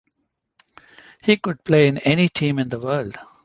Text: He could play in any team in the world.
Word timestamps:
He 1.21 1.37
could 1.37 1.63
play 1.63 1.85
in 1.87 1.99
any 1.99 2.27
team 2.27 2.57
in 2.57 2.69
the 2.69 2.79
world. 2.79 3.19